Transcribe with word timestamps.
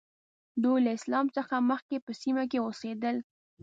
دوی 0.63 0.79
له 0.85 0.91
اسلام 0.97 1.25
څخه 1.37 1.55
مخکې 1.71 1.95
په 2.05 2.11
سیمه 2.21 2.43
کې 2.51 2.59
اوسېدل. 2.65 3.15